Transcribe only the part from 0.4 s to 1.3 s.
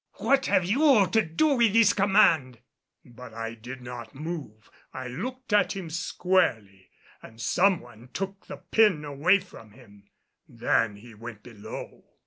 have you to